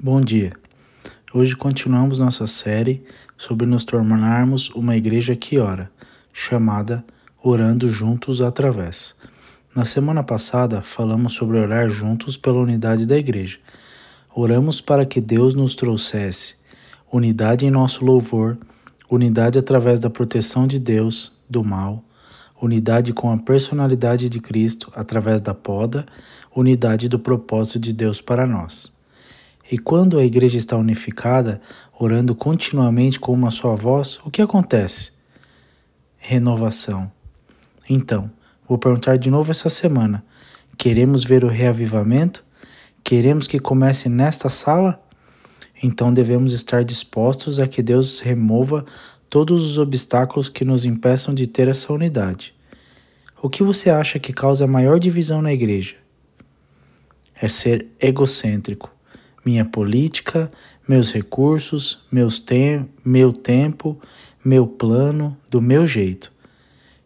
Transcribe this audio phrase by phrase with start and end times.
[0.00, 0.52] Bom dia.
[1.34, 3.02] Hoje continuamos nossa série
[3.36, 5.90] sobre nos tornarmos uma igreja que ora,
[6.32, 7.04] chamada
[7.42, 9.16] Orando Juntos através.
[9.74, 13.58] Na semana passada falamos sobre orar juntos pela unidade da igreja.
[14.32, 16.54] Oramos para que Deus nos trouxesse
[17.10, 18.56] unidade em nosso louvor,
[19.10, 22.04] unidade através da proteção de Deus do mal,
[22.62, 26.06] unidade com a personalidade de Cristo através da poda,
[26.54, 28.96] unidade do propósito de Deus para nós.
[29.70, 31.60] E quando a igreja está unificada,
[31.98, 35.12] orando continuamente com uma só voz, o que acontece?
[36.16, 37.12] Renovação.
[37.88, 38.30] Então,
[38.66, 40.24] vou perguntar de novo essa semana:
[40.78, 42.42] queremos ver o reavivamento?
[43.04, 45.02] Queremos que comece nesta sala?
[45.82, 48.84] Então devemos estar dispostos a que Deus remova
[49.28, 52.54] todos os obstáculos que nos impeçam de ter essa unidade.
[53.40, 55.96] O que você acha que causa maior divisão na igreja?
[57.40, 58.97] É ser egocêntrico
[59.48, 60.52] minha política,
[60.86, 63.98] meus recursos, meus te meu tempo,
[64.44, 66.30] meu plano, do meu jeito.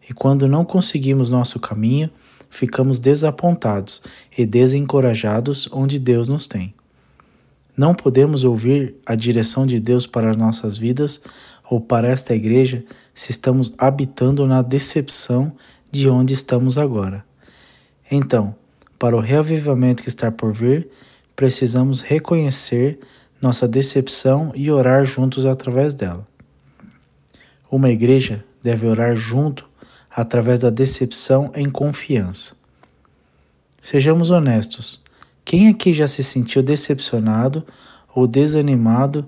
[0.09, 2.09] E quando não conseguimos nosso caminho,
[2.49, 4.03] ficamos desapontados
[4.37, 6.73] e desencorajados onde Deus nos tem.
[7.77, 11.21] Não podemos ouvir a direção de Deus para nossas vidas
[11.69, 12.83] ou para esta igreja
[13.15, 15.53] se estamos habitando na decepção
[15.89, 17.23] de onde estamos agora.
[18.11, 18.53] Então,
[18.99, 20.89] para o reavivamento que está por vir,
[21.35, 22.99] precisamos reconhecer
[23.41, 26.25] nossa decepção e orar juntos através dela.
[27.69, 29.67] Uma igreja deve orar junto
[30.09, 32.55] através da decepção em confiança.
[33.81, 35.03] Sejamos honestos.
[35.43, 37.65] Quem aqui já se sentiu decepcionado
[38.15, 39.27] ou desanimado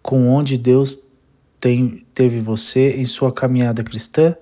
[0.00, 1.06] com onde Deus
[1.60, 4.34] tem, teve você em sua caminhada cristã?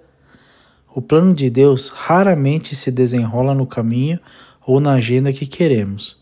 [0.95, 4.21] O plano de Deus raramente se desenrola no caminho
[4.65, 6.20] ou na agenda que queremos.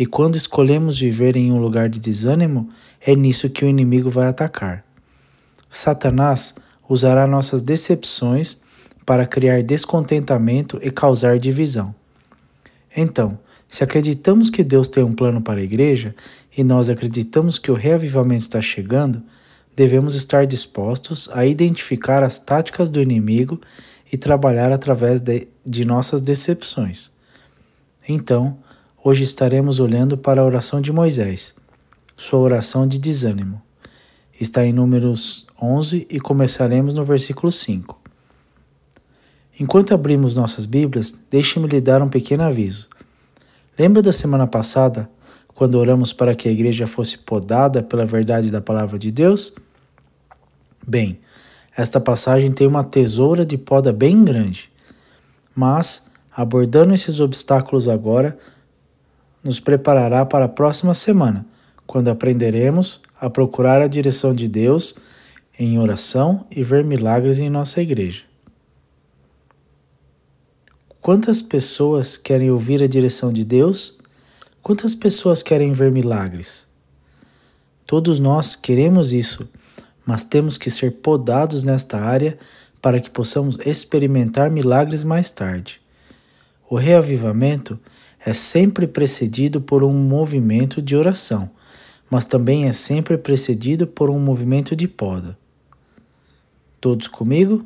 [0.00, 2.70] E quando escolhemos viver em um lugar de desânimo,
[3.02, 4.82] é nisso que o inimigo vai atacar.
[5.68, 6.54] Satanás
[6.88, 8.62] usará nossas decepções
[9.04, 11.94] para criar descontentamento e causar divisão.
[12.96, 16.14] Então, se acreditamos que Deus tem um plano para a igreja
[16.56, 19.22] e nós acreditamos que o reavivamento está chegando,
[19.76, 23.60] devemos estar dispostos a identificar as táticas do inimigo
[24.10, 27.10] e trabalhar através de, de nossas decepções.
[28.08, 28.56] Então,
[29.02, 31.54] Hoje estaremos olhando para a oração de Moisés,
[32.18, 33.62] sua oração de desânimo.
[34.38, 37.98] Está em Números 11 e começaremos no versículo 5.
[39.58, 42.88] Enquanto abrimos nossas Bíblias, deixe-me lhe dar um pequeno aviso.
[43.78, 45.08] Lembra da semana passada,
[45.54, 49.54] quando oramos para que a igreja fosse podada pela verdade da palavra de Deus?
[50.86, 51.18] Bem,
[51.74, 54.70] esta passagem tem uma tesoura de poda bem grande.
[55.54, 58.38] Mas, abordando esses obstáculos agora,
[59.44, 61.46] nos preparará para a próxima semana,
[61.86, 64.96] quando aprenderemos a procurar a direção de Deus
[65.58, 68.24] em oração e ver milagres em nossa igreja.
[71.00, 73.98] Quantas pessoas querem ouvir a direção de Deus?
[74.62, 76.66] Quantas pessoas querem ver milagres?
[77.86, 79.48] Todos nós queremos isso,
[80.04, 82.38] mas temos que ser podados nesta área
[82.80, 85.80] para que possamos experimentar milagres mais tarde.
[86.68, 87.78] O reavivamento
[88.24, 91.50] é sempre precedido por um movimento de oração,
[92.10, 95.38] mas também é sempre precedido por um movimento de poda.
[96.80, 97.64] Todos comigo?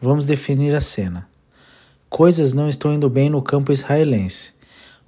[0.00, 1.28] Vamos definir a cena.
[2.08, 4.52] Coisas não estão indo bem no campo israelense.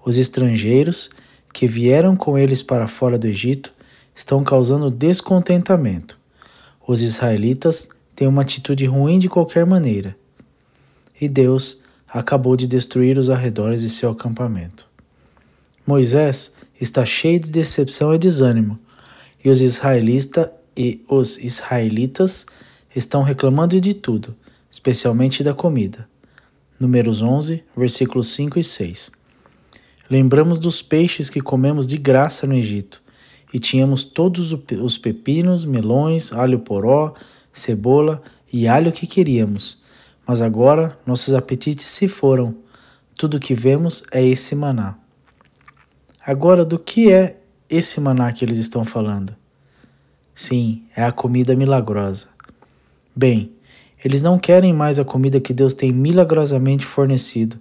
[0.05, 1.11] Os estrangeiros
[1.53, 3.73] que vieram com eles para fora do Egito
[4.15, 6.19] estão causando descontentamento.
[6.87, 10.17] Os israelitas têm uma atitude ruim de qualquer maneira.
[11.21, 11.83] E Deus
[12.16, 14.88] acabou de destruir os arredores de seu acampamento.
[15.87, 18.78] Moisés está cheio de decepção e desânimo,
[19.44, 22.47] e os, israelita, e os israelitas
[22.94, 24.34] estão reclamando de tudo,
[24.71, 26.09] especialmente da comida.
[26.81, 29.12] Números 11, versículos 5 e 6.
[30.09, 33.02] Lembramos dos peixes que comemos de graça no Egito,
[33.52, 37.12] e tínhamos todos os pepinos, melões, alho poró,
[37.52, 39.85] cebola e alho que queríamos
[40.26, 42.55] mas agora nossos apetites se foram.
[43.14, 44.96] Tudo que vemos é esse maná.
[46.26, 47.38] Agora, do que é
[47.70, 49.34] esse maná que eles estão falando?
[50.34, 52.28] Sim, é a comida milagrosa.
[53.14, 53.52] Bem,
[54.05, 57.56] eles não querem mais a comida que Deus tem milagrosamente fornecido.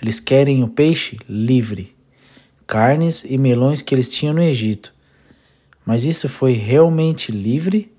[0.00, 1.94] Eles querem o peixe livre,
[2.66, 4.94] carnes e melões que eles tinham no Egito.
[5.84, 7.92] Mas isso foi realmente livre?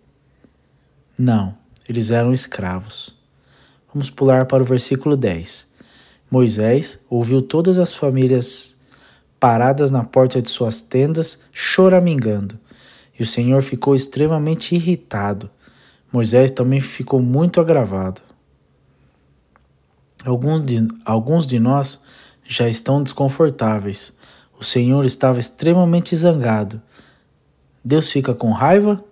[1.17, 1.55] Não,
[1.87, 3.18] eles eram escravos.
[3.93, 5.67] Vamos pular para o versículo 10.
[6.29, 8.77] Moisés ouviu todas as famílias
[9.39, 12.59] paradas na porta de suas tendas, choramingando.
[13.17, 15.49] E o Senhor ficou extremamente irritado.
[16.11, 18.21] Moisés também ficou muito agravado.
[20.25, 22.03] Alguns de, alguns de nós
[22.43, 24.15] já estão desconfortáveis.
[24.59, 26.81] O Senhor estava extremamente zangado.
[27.83, 29.03] Deus fica com raiva?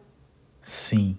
[0.62, 1.18] Sim.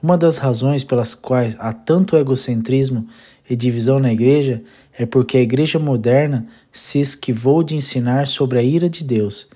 [0.00, 3.08] Uma das razões pelas quais há tanto egocentrismo
[3.50, 4.62] e divisão na igreja
[4.96, 9.48] é porque a igreja moderna se esquivou de ensinar sobre a ira de Deus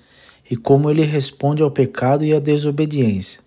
[0.49, 3.39] e como ele responde ao pecado e à desobediência.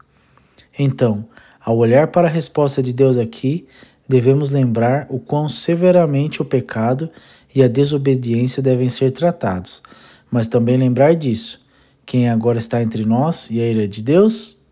[0.79, 1.27] Então,
[1.63, 3.67] ao olhar para a resposta de Deus aqui,
[4.09, 7.11] devemos lembrar o quão severamente o pecado
[7.55, 9.83] e a desobediência devem ser tratados,
[10.31, 11.67] mas também lembrar disso.
[12.07, 14.63] Quem agora está entre nós e a ira de Deus?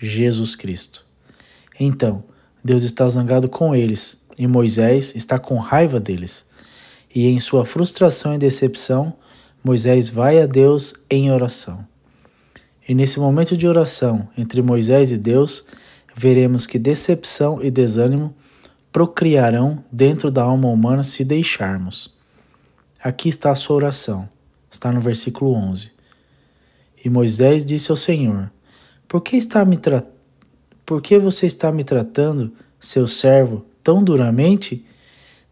[0.00, 1.11] Jesus Cristo.
[1.78, 2.24] Então,
[2.64, 6.46] Deus está zangado com eles e Moisés está com raiva deles.
[7.14, 9.14] E em sua frustração e decepção,
[9.62, 11.86] Moisés vai a Deus em oração.
[12.88, 15.66] E nesse momento de oração entre Moisés e Deus,
[16.14, 18.34] veremos que decepção e desânimo
[18.90, 22.16] procriarão dentro da alma humana se deixarmos.
[23.02, 24.28] Aqui está a sua oração,
[24.70, 25.90] está no versículo 11.
[27.04, 28.50] E Moisés disse ao Senhor:
[29.08, 30.04] Por que, está me tra...
[30.92, 34.84] Por que você está me tratando, seu servo, tão duramente?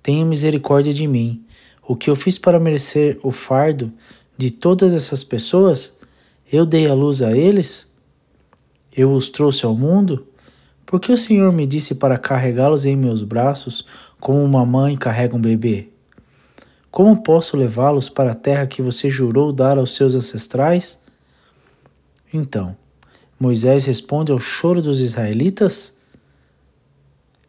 [0.03, 1.43] Tenha misericórdia de mim.
[1.83, 3.91] O que eu fiz para merecer o fardo
[4.37, 5.99] de todas essas pessoas?
[6.53, 7.91] Eu dei a luz a eles?
[8.95, 10.27] Eu os trouxe ao mundo?
[10.85, 13.87] Por que o Senhor me disse para carregá-los em meus braços
[14.21, 15.89] como uma mãe carrega um bebê?
[16.91, 21.01] Como posso levá-los para a terra que você jurou dar aos seus ancestrais?
[22.31, 22.77] Então,
[23.41, 25.97] Moisés responde ao choro dos israelitas?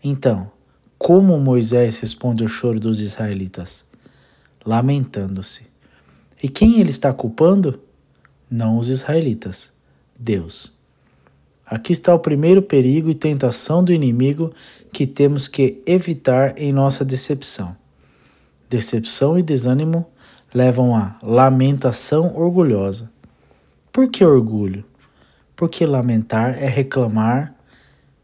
[0.01, 0.49] Então,
[0.97, 3.85] como Moisés responde ao choro dos israelitas?
[4.65, 5.67] Lamentando-se.
[6.41, 7.77] E quem ele está culpando?
[8.49, 9.73] Não os israelitas,
[10.17, 10.79] Deus.
[11.65, 14.53] Aqui está o primeiro perigo e tentação do inimigo
[14.93, 17.75] que temos que evitar em nossa decepção.
[18.69, 20.07] Decepção e desânimo
[20.53, 23.11] levam a lamentação orgulhosa.
[23.91, 24.85] Por que orgulho?
[25.61, 27.53] Porque lamentar é reclamar,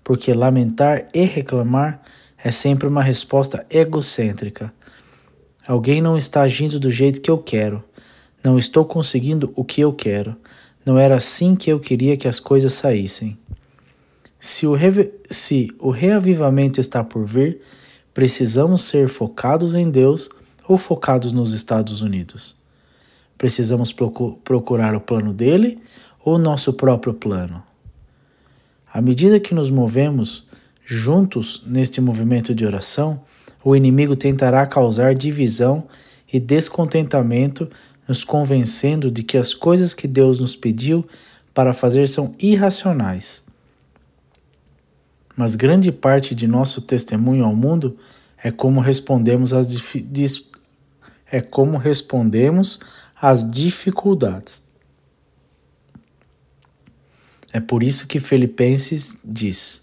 [0.03, 2.01] porque lamentar e reclamar
[2.43, 4.73] é sempre uma resposta egocêntrica.
[5.67, 7.83] Alguém não está agindo do jeito que eu quero.
[8.43, 10.35] Não estou conseguindo o que eu quero.
[10.83, 13.37] Não era assim que eu queria que as coisas saíssem.
[14.39, 14.75] Se o,
[15.29, 17.61] se o reavivamento está por vir,
[18.15, 20.27] precisamos ser focados em Deus
[20.67, 22.55] ou focados nos Estados Unidos?
[23.37, 23.93] Precisamos
[24.43, 25.79] procurar o plano dele
[26.27, 27.63] ou nosso próprio plano?
[28.93, 30.45] À medida que nos movemos
[30.83, 33.21] juntos neste movimento de oração,
[33.63, 35.87] o inimigo tentará causar divisão
[36.31, 37.69] e descontentamento
[38.05, 41.07] nos convencendo de que as coisas que Deus nos pediu
[41.53, 43.45] para fazer são irracionais.
[45.33, 47.97] Mas grande parte de nosso testemunho ao mundo
[48.43, 49.77] é como respondemos às,
[51.31, 52.81] é como respondemos
[53.15, 54.66] às dificuldades.
[57.57, 59.81] É por isso que Filipenses diz: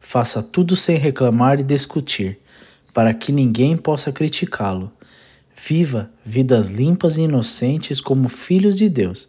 [0.00, 2.38] faça tudo sem reclamar e discutir,
[2.94, 4.92] para que ninguém possa criticá-lo
[5.56, 9.28] Viva vidas limpas e inocentes como filhos de Deus,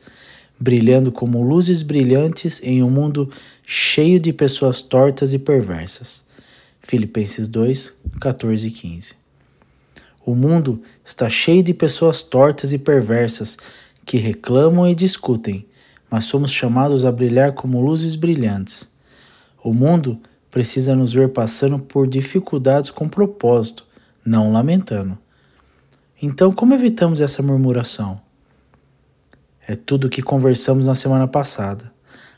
[0.59, 3.31] brilhando como luzes brilhantes em um mundo
[3.65, 6.23] cheio de pessoas tortas e perversas.
[6.79, 9.13] Filipenses 2, 14 e 15.
[10.23, 13.57] O mundo está cheio de pessoas tortas e perversas
[14.05, 15.65] que reclamam e discutem,
[16.11, 18.91] mas somos chamados a brilhar como luzes brilhantes.
[19.63, 20.19] O mundo
[20.51, 23.87] precisa nos ver passando por dificuldades com propósito,
[24.25, 25.17] não lamentando.
[26.21, 28.19] Então, como evitamos essa murmuração?
[29.65, 31.89] É tudo o que conversamos na semana passada,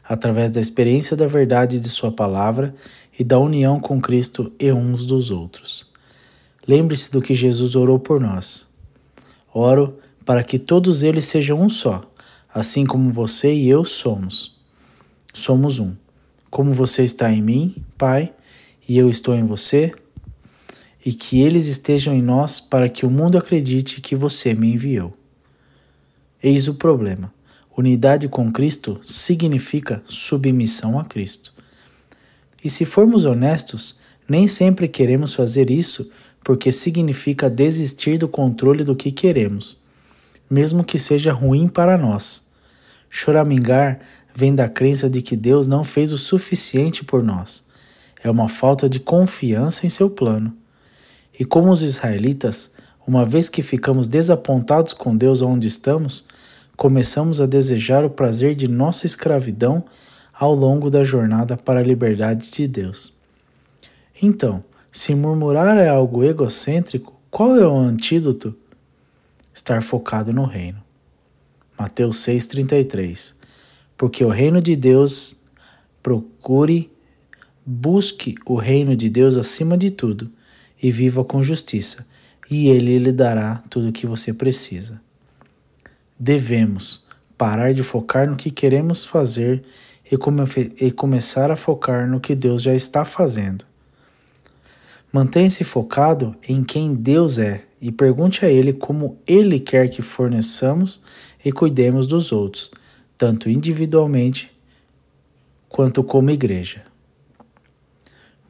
[0.08, 2.76] através da experiência da verdade de Sua palavra
[3.18, 5.92] e da união com Cristo e uns dos outros.
[6.68, 8.68] Lembre-se do que Jesus orou por nós.
[9.52, 12.02] Oro para que todos eles sejam um só,
[12.54, 14.56] assim como você e eu somos.
[15.34, 15.96] Somos um.
[16.50, 18.32] Como você está em mim, Pai,
[18.88, 19.92] e eu estou em você,
[21.06, 25.12] e que eles estejam em nós para que o mundo acredite que você me enviou.
[26.42, 27.34] Eis o problema.
[27.76, 31.54] Unidade com Cristo significa submissão a Cristo.
[32.64, 36.12] E se formos honestos, nem sempre queremos fazer isso
[36.44, 39.78] porque significa desistir do controle do que queremos,
[40.54, 42.48] mesmo que seja ruim para nós.
[43.10, 44.00] Choramingar
[44.36, 47.66] vem da crença de que Deus não fez o suficiente por nós.
[48.24, 50.54] É uma falta de confiança em seu plano.
[51.40, 52.72] E como os israelitas,
[53.06, 56.24] Uma vez que ficamos desapontados com Deus onde estamos,
[56.78, 59.84] começamos a desejar o prazer de nossa escravidão
[60.34, 63.12] ao longo da jornada para a liberdade de Deus.
[64.22, 68.56] Então, se murmurar é algo egocêntrico, qual é o antídoto?
[69.54, 70.84] Estar focado no reino.
[71.78, 73.36] Mateus 6,33
[73.96, 75.44] Porque o reino de Deus
[76.02, 76.92] procure,
[77.66, 80.32] busque o reino de Deus acima de tudo
[80.82, 82.06] e viva com justiça,
[82.52, 85.02] e ele lhe dará tudo o que você precisa.
[86.20, 87.08] Devemos
[87.38, 89.64] parar de focar no que queremos fazer
[90.12, 90.44] e, come
[90.80, 93.66] e começar a focar no que Deus já está fazendo.
[95.12, 101.02] Mantenha-se focado em quem Deus é e pergunte a Ele como Ele quer que forneçamos
[101.44, 102.72] e cuidemos dos outros,
[103.18, 104.50] tanto individualmente
[105.68, 106.82] quanto como igreja.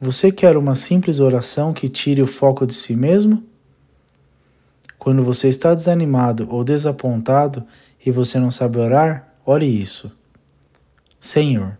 [0.00, 3.42] Você quer uma simples oração que tire o foco de si mesmo?
[5.00, 7.66] Quando você está desanimado ou desapontado
[8.06, 10.16] e você não sabe orar, ore isso.
[11.18, 11.76] Senhor,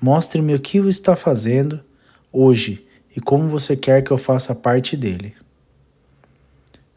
[0.00, 1.78] mostre-me o que o está fazendo
[2.32, 5.36] hoje e como você quer que eu faça parte dele.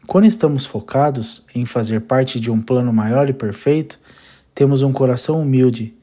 [0.08, 4.00] Quando estamos focados em fazer parte de um plano maior e perfeito,
[4.54, 5.94] temos um coração humilde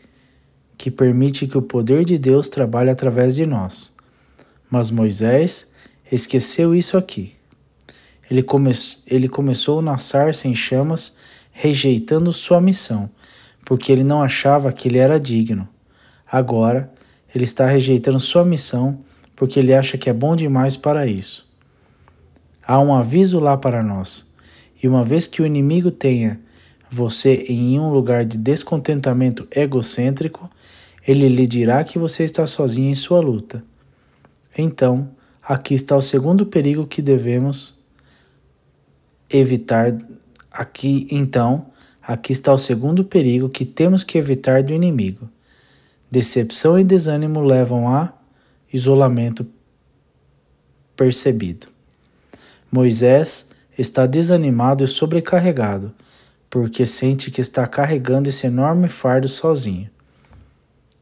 [0.77, 3.95] que permite que o poder de Deus trabalhe através de nós.
[4.69, 5.71] Mas Moisés
[6.11, 7.33] esqueceu isso aqui.
[8.29, 8.69] Ele, come
[9.07, 11.17] ele começou na sarça em chamas,
[11.51, 13.09] rejeitando sua missão,
[13.65, 15.67] porque ele não achava que ele era digno.
[16.31, 16.93] Agora,
[17.33, 18.99] ele está rejeitando sua missão
[19.35, 21.44] porque ele acha que é bom demais para isso.
[22.67, 24.33] Há um aviso lá para nós,
[24.81, 26.39] e uma vez que o inimigo tenha
[26.89, 30.49] você em um lugar de descontentamento egocêntrico,
[31.05, 33.63] ele lhe dirá que você está sozinho em sua luta.
[34.57, 35.09] Então,
[35.43, 37.83] aqui está o segundo perigo que devemos
[39.29, 39.95] evitar
[40.49, 41.67] aqui, então,
[42.01, 45.29] aqui está o segundo perigo que temos que evitar do inimigo.
[46.09, 48.13] Decepção e desânimo levam a
[48.71, 49.45] isolamento
[50.95, 51.74] percebido.
[52.71, 55.93] Moisés está desanimado e sobrecarregado,
[56.49, 59.89] porque sente que está carregando esse enorme fardo sozinho.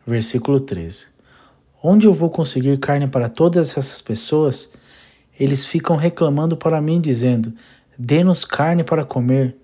[0.06, 1.08] Versículo 13.
[1.82, 4.74] Onde eu vou conseguir carne para todas essas pessoas?
[5.40, 7.54] Eles ficam reclamando para mim, dizendo:
[7.98, 9.56] Dê-nos carne para comer.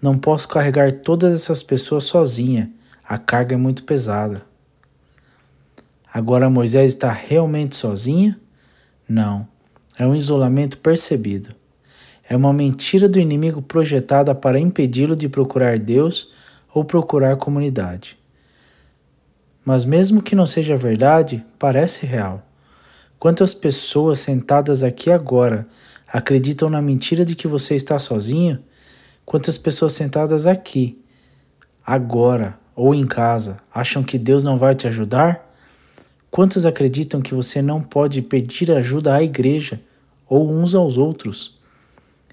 [0.00, 2.70] Não posso carregar todas essas pessoas sozinha.
[3.04, 4.42] A carga é muito pesada.
[6.12, 8.34] Agora Moisés está realmente sozinho?
[9.08, 9.46] Não.
[9.98, 11.52] É um isolamento percebido.
[12.28, 16.32] É uma mentira do inimigo projetada para impedi-lo de procurar Deus
[16.72, 18.16] ou procurar comunidade.
[19.64, 22.46] Mas, mesmo que não seja verdade, parece real.
[23.18, 25.66] Quantas pessoas sentadas aqui agora
[26.06, 28.60] acreditam na mentira de que você está sozinho?
[29.26, 31.02] Quantas pessoas sentadas aqui,
[31.84, 35.52] agora ou em casa, acham que Deus não vai te ajudar?
[36.30, 39.80] Quantos acreditam que você não pode pedir ajuda à igreja
[40.28, 41.58] ou uns aos outros?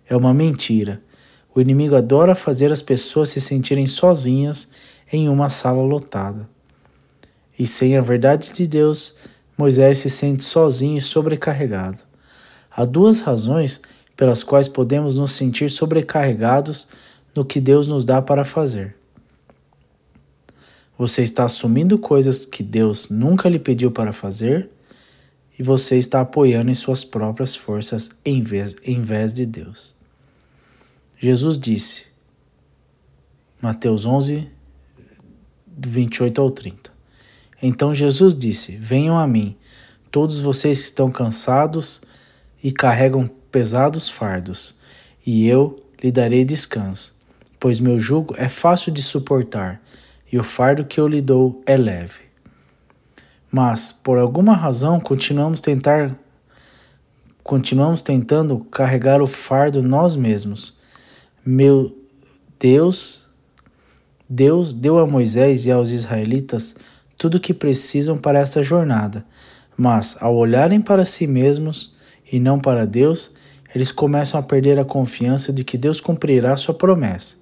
[0.07, 1.01] É uma mentira.
[1.53, 4.71] O inimigo adora fazer as pessoas se sentirem sozinhas
[5.11, 6.49] em uma sala lotada.
[7.57, 9.15] E sem a verdade de Deus,
[9.57, 12.01] Moisés se sente sozinho e sobrecarregado.
[12.69, 13.81] Há duas razões
[14.17, 16.87] pelas quais podemos nos sentir sobrecarregados
[17.33, 18.95] no que Deus nos dá para fazer.
[20.97, 24.69] Você está assumindo coisas que Deus nunca lhe pediu para fazer
[25.57, 29.95] e você está apoiando em suas próprias forças em vez, em vez de Deus.
[31.17, 32.07] Jesus disse,
[33.61, 34.47] Mateus 11,
[35.77, 36.91] 28 ao 30.
[37.61, 39.55] Então Jesus disse: Venham a mim,
[40.11, 42.01] todos vocês que estão cansados
[42.63, 44.75] e carregam pesados fardos,
[45.25, 47.15] e eu lhe darei descanso,
[47.59, 49.81] pois meu jugo é fácil de suportar
[50.31, 52.24] e o fardo que eu lhe dou é leve.
[53.57, 56.13] Mas, por alguma razão, continuamos tentar
[57.41, 60.77] continuamos tentando carregar o fardo nós mesmos.
[61.45, 61.97] Meu
[62.59, 63.29] Deus,
[64.27, 66.75] Deus deu a Moisés e aos israelitas
[67.17, 69.25] tudo o que precisam para esta jornada,
[69.77, 71.95] mas ao olharem para si mesmos,
[72.29, 73.31] e não para Deus,
[73.73, 77.37] eles começam a perder a confiança de que Deus cumprirá sua promessa.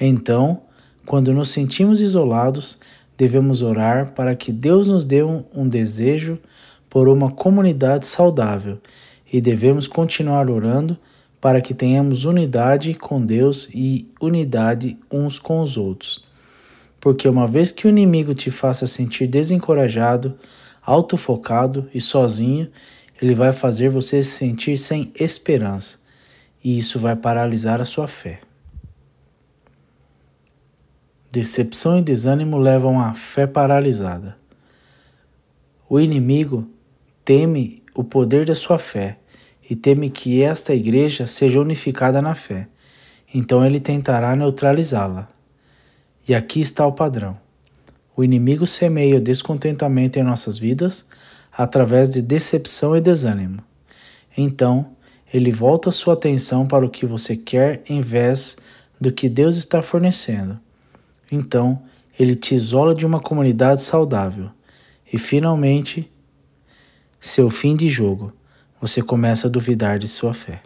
[0.00, 0.62] Então,
[1.04, 2.78] quando nos sentimos isolados,
[3.22, 6.40] devemos orar para que Deus nos dê um, um desejo
[6.90, 8.80] por uma comunidade saudável
[9.32, 10.98] e devemos continuar orando
[11.40, 16.24] para que tenhamos unidade com Deus e unidade uns com os outros.
[17.00, 20.36] Porque uma vez que o inimigo te faça sentir desencorajado,
[20.84, 22.68] autofocado e sozinho,
[23.20, 26.00] ele vai fazer você se sentir sem esperança.
[26.64, 28.40] e isso vai paralisar a sua fé.
[31.32, 34.36] Decepção e desânimo levam à fé paralisada.
[35.88, 36.68] O inimigo
[37.24, 39.16] teme o poder da sua fé
[39.68, 42.68] e teme que esta igreja seja unificada na fé.
[43.32, 45.26] Então ele tentará neutralizá-la.
[46.28, 47.40] E aqui está o padrão.
[48.14, 51.08] O inimigo semeia o descontentamento em nossas vidas
[51.50, 53.64] através de decepção e desânimo.
[54.36, 54.90] Então,
[55.32, 58.58] ele volta sua atenção para o que você quer em vez
[59.00, 60.60] do que Deus está fornecendo.
[61.32, 61.82] Então,
[62.18, 64.50] ele te isola de uma comunidade saudável.
[65.10, 66.12] E finalmente,
[67.18, 68.34] seu fim de jogo,
[68.78, 70.60] você começa a duvidar de sua fé.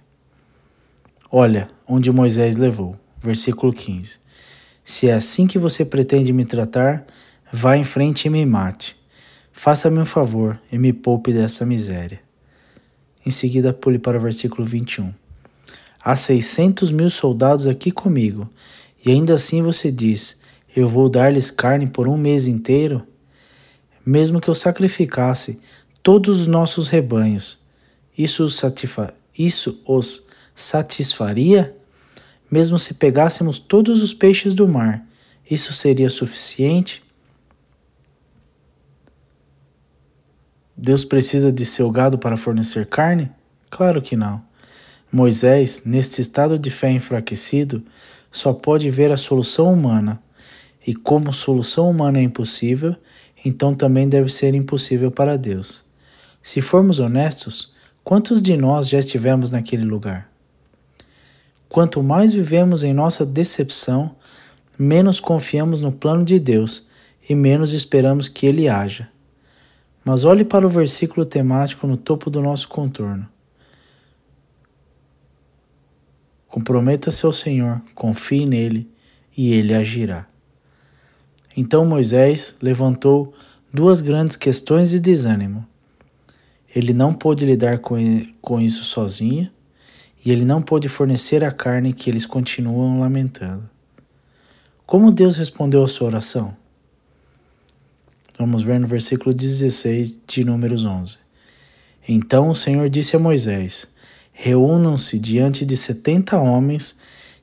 [1.30, 2.96] Olha onde Moisés levou.
[3.20, 4.18] Versículo 15.
[4.84, 7.06] Se é assim que você pretende me tratar,
[7.52, 8.96] vá em frente e me mate.
[9.52, 12.20] Faça-me um favor e me poupe dessa miséria.
[13.24, 15.12] Em seguida, pule para o versículo 21.
[16.04, 18.48] Há seiscentos mil soldados aqui comigo,
[19.04, 20.40] e ainda assim você diz:
[20.76, 23.02] eu vou dar-lhes carne por um mês inteiro?
[24.04, 25.58] Mesmo que eu sacrificasse
[26.02, 27.58] todos os nossos rebanhos,
[28.16, 28.62] isso os,
[29.36, 31.74] isso os satisfaria?
[32.50, 35.04] Mesmo se pegássemos todos os peixes do mar,
[35.50, 37.02] isso seria suficiente?
[40.76, 43.30] Deus precisa de seu gado para fornecer carne?
[43.70, 44.44] Claro que não.
[45.10, 47.82] Moisés, neste estado de fé enfraquecido,
[48.30, 50.22] só pode ver a solução humana,
[50.86, 52.94] e como solução humana é impossível,
[53.44, 55.84] então também deve ser impossível para Deus.
[56.40, 57.74] Se formos honestos,
[58.04, 60.30] quantos de nós já estivemos naquele lugar?
[61.68, 64.14] Quanto mais vivemos em nossa decepção,
[64.78, 66.86] menos confiamos no plano de Deus
[67.28, 69.08] e menos esperamos que Ele haja.
[70.04, 73.28] Mas olhe para o versículo temático no topo do nosso contorno.
[76.46, 78.88] Comprometa-se ao Senhor, confie nele
[79.36, 80.26] e ele agirá.
[81.56, 83.32] Então Moisés levantou
[83.72, 85.66] duas grandes questões de desânimo.
[86.74, 89.50] Ele não pôde lidar com isso sozinho
[90.22, 93.68] e ele não pôde fornecer a carne que eles continuam lamentando.
[94.84, 96.54] Como Deus respondeu à sua oração?
[98.38, 101.18] Vamos ver no versículo 16 de Números 11.
[102.06, 103.88] Então o Senhor disse a Moisés:
[104.30, 106.98] Reúnam-se diante de setenta homens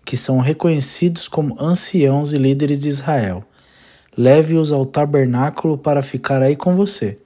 [0.05, 3.43] que são reconhecidos como anciãos e líderes de Israel
[4.17, 7.19] leve-os ao tabernáculo para ficar aí com você.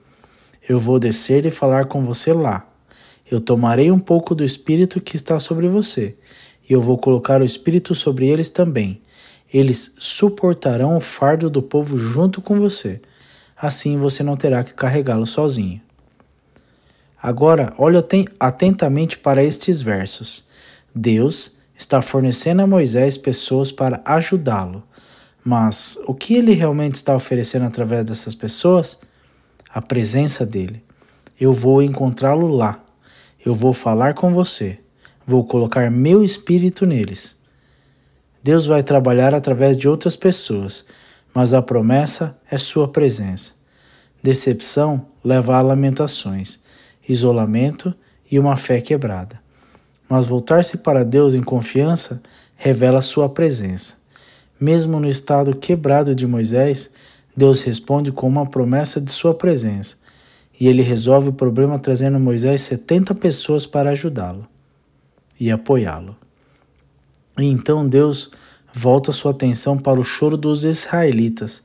[0.68, 2.68] Eu vou descer e falar com você lá.
[3.30, 6.16] Eu tomarei um pouco do espírito que está sobre você,
[6.70, 9.02] e eu vou colocar o espírito sobre eles também.
[9.54, 13.02] Eles suportarão o fardo do povo junto com você.
[13.56, 15.82] Assim você não terá que carregá-lo sozinho.
[17.22, 17.98] Agora, olhe
[18.40, 20.48] atentamente para estes versos.
[20.94, 24.84] Deus está fornecendo a Moisés pessoas para ajudá-lo
[25.48, 29.00] mas o que ele realmente está oferecendo através dessas pessoas?
[29.74, 30.84] A presença dele.
[31.40, 32.84] Eu vou encontrá-lo lá.
[33.46, 34.78] Eu vou falar com você.
[35.26, 37.38] Vou colocar meu espírito neles.
[38.44, 40.86] Deus vai trabalhar através de outras pessoas,
[41.34, 43.54] mas a promessa é sua presença.
[44.22, 46.60] Decepção leva a lamentações,
[47.08, 47.96] isolamento
[48.30, 49.40] e uma fé quebrada.
[50.10, 52.22] Mas voltar-se para Deus em confiança
[52.58, 53.97] revela sua presença.
[54.60, 56.92] Mesmo no estado quebrado de Moisés,
[57.36, 59.98] Deus responde com uma promessa de sua presença,
[60.60, 64.48] e ele resolve o problema trazendo Moisés 70 pessoas para ajudá-lo
[65.40, 66.16] e apoiá-lo.
[67.38, 68.32] E então Deus
[68.74, 71.64] volta sua atenção para o choro dos israelitas,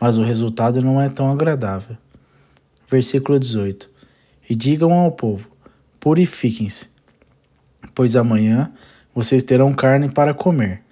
[0.00, 1.96] mas o resultado não é tão agradável.
[2.88, 3.90] Versículo 18:
[4.48, 5.48] E digam ao povo:
[6.00, 6.88] Purifiquem-se,
[7.94, 8.72] pois amanhã
[9.14, 10.82] vocês terão carne para comer.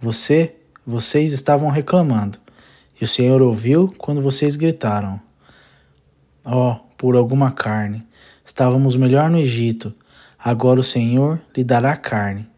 [0.00, 2.38] Você vocês estavam reclamando,
[3.00, 5.20] e o Senhor ouviu quando vocês gritaram:
[6.44, 8.06] Ó, oh, por alguma carne!
[8.44, 9.94] Estávamos melhor no Egito.
[10.38, 12.48] Agora o Senhor lhe dará carne,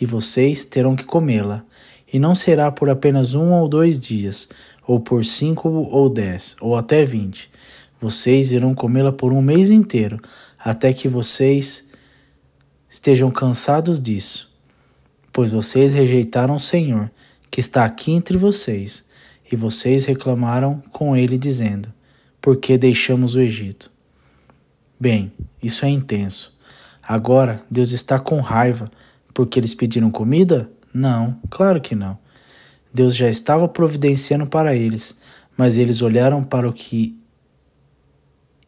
[0.00, 1.64] e vocês terão que comê-la.
[2.12, 4.48] E não será por apenas um ou dois dias,
[4.86, 7.50] ou por cinco ou dez, ou até vinte.
[8.00, 10.20] Vocês irão comê-la por um mês inteiro,
[10.58, 11.90] até que vocês
[12.88, 14.56] estejam cansados disso.
[15.32, 17.10] Pois vocês rejeitaram o Senhor,
[17.50, 19.06] que está aqui entre vocês,
[19.50, 21.92] e vocês reclamaram com ele, dizendo:
[22.40, 23.90] Por que deixamos o Egito?
[24.98, 25.32] Bem,
[25.62, 26.58] isso é intenso.
[27.02, 28.90] Agora Deus está com raiva
[29.32, 30.70] porque eles pediram comida?
[30.92, 32.18] Não, claro que não.
[32.92, 35.18] Deus já estava providenciando para eles,
[35.56, 37.18] mas eles olharam para o que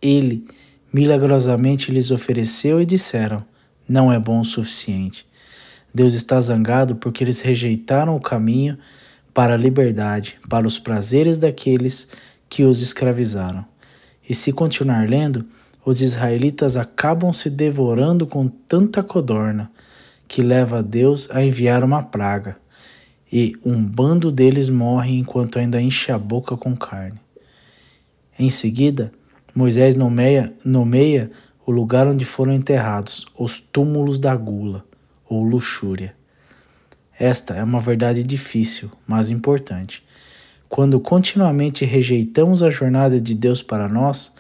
[0.01, 0.47] ele
[0.93, 3.45] milagrosamente lhes ofereceu e disseram:
[3.89, 5.27] Não é bom o suficiente.
[5.95, 8.79] Deus está zangado porque eles rejeitaram o caminho
[9.33, 12.09] para a liberdade, para os prazeres daqueles
[12.49, 13.65] que os escravizaram.
[14.29, 15.47] E se continuar lendo,
[15.85, 19.71] os israelitas acabam se devorando com tanta codorna
[20.27, 22.57] que leva Deus a enviar uma praga,
[23.33, 27.21] e um bando deles morre enquanto ainda enche a boca com carne.
[28.39, 29.11] Em seguida,
[29.55, 31.31] Moisés nomeia, nomeia
[31.67, 34.85] o lugar onde foram enterrados, os túmulos da gula,
[35.29, 36.15] ou luxúria.
[37.19, 40.05] Esta é uma verdade difícil, mas importante.
[40.69, 44.35] Quando continuamente rejeitamos a jornada de Deus para nós,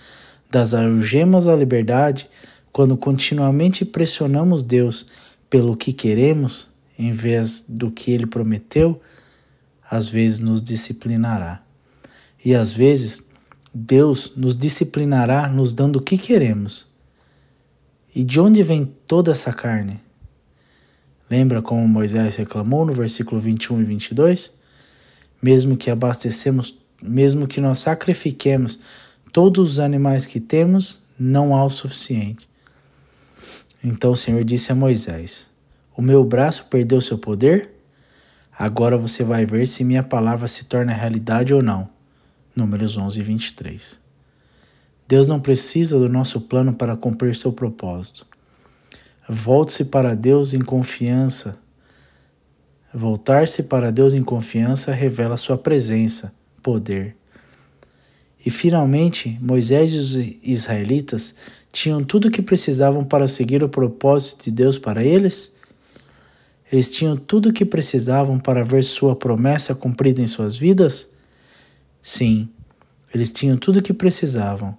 [0.51, 2.29] das algemas à liberdade,
[2.73, 5.07] quando continuamente pressionamos Deus
[5.51, 9.01] pelo que queremos, em vez do que ele prometeu,
[9.91, 11.63] às vezes nos disciplinará.
[12.45, 13.29] E às vezes
[13.73, 16.91] Deus nos disciplinará nos dando o que queremos.
[18.15, 20.01] E de onde vem toda essa carne?
[21.31, 24.59] Lembra como Moisés reclamou no versículo 21 e 22?
[25.43, 28.79] Mesmo que abastecemos, mesmo que nós sacrifiquemos
[29.33, 32.49] todos os animais que temos, não há o suficiente.
[33.83, 35.51] Então o Senhor disse a Moisés:
[35.97, 37.71] O meu braço perdeu seu poder?
[38.59, 41.89] Agora você vai ver se minha palavra se torna realidade ou não.
[42.57, 44.01] Números 11 e 23.
[45.07, 48.27] Deus não precisa do nosso plano para cumprir seu propósito.
[49.29, 51.59] Volte-se para Deus em confiança.
[52.95, 57.15] Voltar-se para Deus em confiança revela sua presença, poder.
[58.45, 61.35] E finalmente, Moisés e os israelitas
[61.71, 65.55] tinham tudo o que precisavam para seguir o propósito de Deus para eles?
[66.73, 71.11] Eles tinham tudo o que precisavam para ver sua promessa cumprida em suas vidas?
[72.01, 72.49] Sim,
[73.13, 74.75] eles tinham tudo o que precisavam,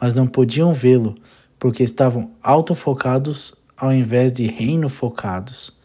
[0.00, 1.14] mas não podiam vê-lo
[1.56, 5.76] porque estavam autofocados ao invés de reino focados.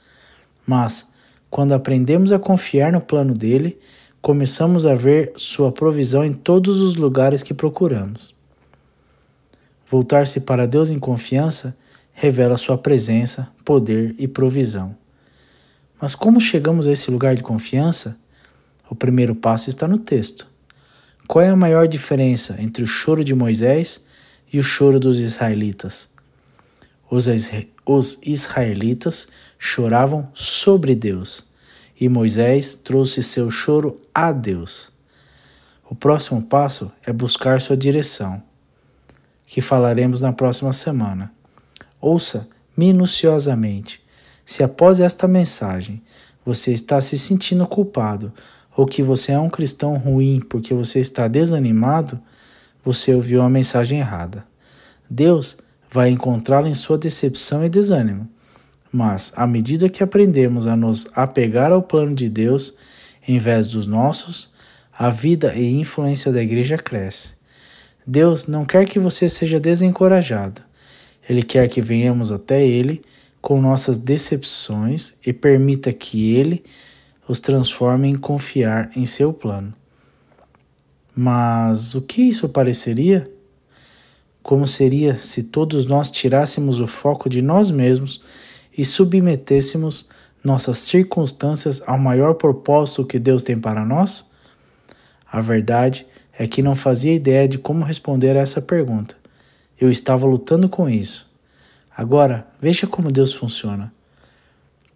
[0.66, 1.10] Mas,
[1.50, 3.80] quando aprendemos a confiar no plano dele,
[4.22, 8.36] começamos a ver sua provisão em todos os lugares que procuramos.
[9.86, 11.78] Voltar-se para Deus em confiança
[12.12, 14.96] revela sua presença, poder e provisão.
[16.02, 18.20] Mas como chegamos a esse lugar de confiança?
[18.90, 20.48] O primeiro passo está no texto.
[21.28, 24.06] Qual é a maior diferença entre o choro de Moisés
[24.52, 26.10] e o choro dos israelitas?
[27.10, 31.48] Os, israelitas choravam sobre Deus
[32.00, 34.92] e Moisés trouxe seu choro a Deus.
[35.90, 38.44] O próximo passo é buscar sua direção,
[39.46, 41.32] que falaremos na próxima semana.
[42.00, 44.04] Ouça minuciosamente.
[44.46, 46.04] Se após esta mensagem
[46.46, 48.32] você está se sentindo culpado
[48.76, 52.20] ou que você é um cristão ruim porque você está desanimado,
[52.84, 54.46] você ouviu a mensagem errada.
[55.10, 55.58] Deus
[55.90, 58.28] vai encontrá-lo em sua decepção e desânimo.
[58.92, 62.76] Mas, à medida que aprendemos a nos apegar ao plano de Deus
[63.28, 64.54] em vez dos nossos,
[64.98, 67.34] a vida e influência da igreja cresce.
[68.06, 70.62] Deus não quer que você seja desencorajado.
[71.30, 73.04] Ele quer que venhamos até Ele
[73.42, 76.64] com nossas decepções e permita que Ele
[77.28, 79.74] os transforme em confiar em seu plano.
[81.14, 83.30] Mas o que isso pareceria?
[84.48, 88.22] Como seria se todos nós tirássemos o foco de nós mesmos
[88.78, 90.10] e submetêssemos
[90.42, 94.32] nossas circunstâncias ao maior propósito que Deus tem para nós?
[95.30, 99.18] A verdade é que não fazia ideia de como responder a essa pergunta.
[99.78, 101.30] Eu estava lutando com isso.
[101.94, 103.92] Agora, veja como Deus funciona.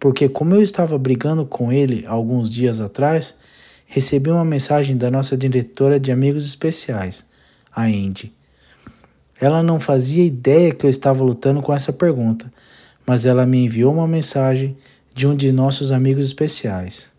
[0.00, 3.36] Porque, como eu estava brigando com ele alguns dias atrás,
[3.84, 7.28] recebi uma mensagem da nossa diretora de amigos especiais,
[7.70, 8.32] a Andy.
[9.42, 12.48] Ela não fazia ideia que eu estava lutando com essa pergunta,
[13.04, 14.76] mas ela me enviou uma mensagem
[15.12, 17.10] de um de nossos amigos especiais.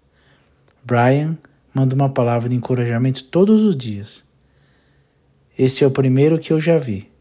[0.86, 1.38] Brian
[1.74, 4.24] manda uma palavra de encorajamento todos os dias.
[5.60, 7.12] Este é o primeiro que eu já vi,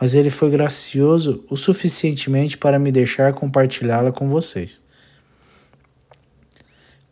[0.00, 4.80] mas ele foi gracioso o suficientemente para me deixar compartilhá-la com vocês.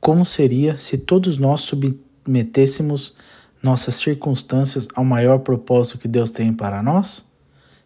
[0.01, 3.16] Como seria se todos nós submetêssemos
[3.64, 7.29] nossas circunstâncias ao maior propósito que Deus tem para nós?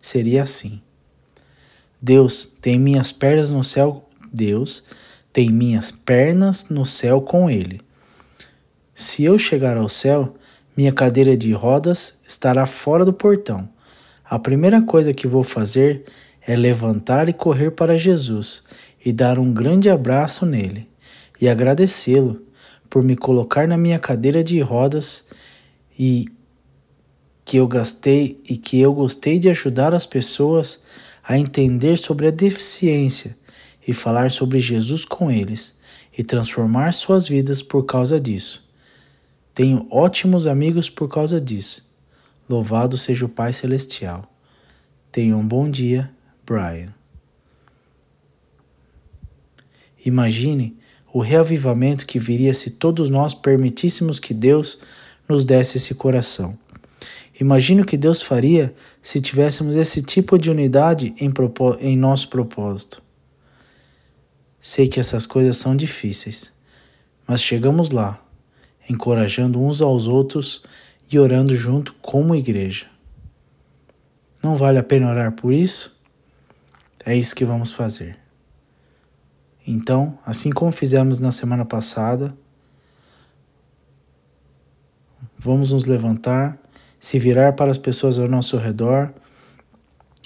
[0.00, 0.82] Seria assim.
[2.00, 4.84] Deus tem minhas pernas no céu, Deus
[5.32, 7.80] tem minhas pernas no céu com Ele.
[8.92, 10.34] Se eu chegar ao céu,
[10.76, 13.68] minha cadeira de rodas estará fora do portão.
[14.28, 16.04] A primeira coisa que vou fazer
[16.46, 18.62] é levantar e correr para Jesus
[19.04, 20.88] e dar um grande abraço nele
[21.40, 22.42] e agradecê-lo
[22.90, 25.27] por me colocar na minha cadeira de rodas
[25.98, 26.26] e
[27.44, 30.84] que eu gastei e que eu gostei de ajudar as pessoas
[31.24, 33.36] a entender sobre a deficiência
[33.86, 35.76] e falar sobre Jesus com eles
[36.16, 38.68] e transformar suas vidas por causa disso.
[39.54, 41.90] Tenho ótimos amigos por causa disso.
[42.48, 44.22] Louvado seja o Pai Celestial.
[45.10, 46.10] Tenha um bom dia,
[46.46, 46.94] Brian.
[50.04, 50.76] Imagine
[51.12, 54.78] o reavivamento que viria se todos nós permitíssemos que Deus
[55.28, 56.58] nos desse esse coração.
[57.40, 61.32] Imagine o que Deus faria se tivéssemos esse tipo de unidade em,
[61.80, 63.02] em nosso propósito.
[64.60, 66.52] Sei que essas coisas são difíceis,
[67.26, 68.20] mas chegamos lá,
[68.90, 70.64] encorajando uns aos outros
[71.10, 72.86] e orando junto como igreja.
[74.42, 75.96] Não vale a pena orar por isso?
[77.04, 78.18] É isso que vamos fazer.
[79.66, 82.36] Então, assim como fizemos na semana passada,
[85.38, 86.58] vamos nos levantar,
[86.98, 89.12] se virar para as pessoas ao nosso redor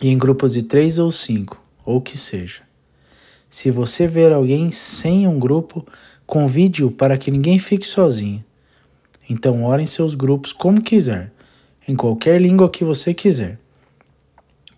[0.02, 2.62] e em grupos de três ou cinco, ou que seja.
[3.48, 5.86] Se você ver alguém sem um grupo,
[6.26, 8.42] convide-o para que ninguém fique sozinho.
[9.28, 11.30] Então, ore em seus grupos como quiser,
[11.86, 13.58] em qualquer língua que você quiser.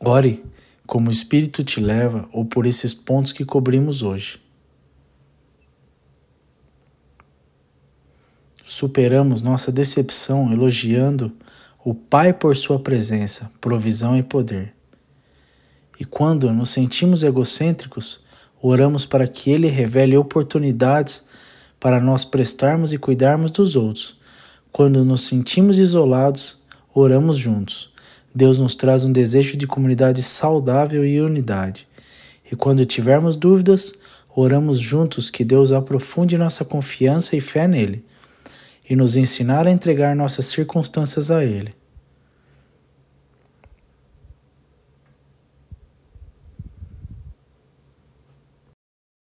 [0.01, 0.45] Ore
[0.87, 4.44] como o Espírito te leva ou por esses pontos que cobrimos hoje.
[8.65, 11.31] Superamos nossa decepção elogiando
[11.85, 14.73] o Pai por sua presença, provisão e poder.
[16.01, 18.21] E quando nos sentimos egocêntricos,
[18.63, 21.27] oramos para que Ele revele oportunidades
[21.79, 24.19] para nós prestarmos e cuidarmos dos outros.
[24.73, 27.93] Quando nos sentimos isolados, oramos juntos.
[28.35, 31.87] Deus nos traz um desejo de comunidade saudável e unidade.
[32.51, 33.93] E quando tivermos dúvidas,
[34.35, 38.03] oramos juntos que Deus aprofunde nossa confiança e fé nele
[38.89, 41.75] e nos ensinar a entregar nossas circunstâncias a Ele.